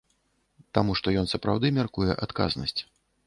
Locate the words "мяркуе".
1.77-2.17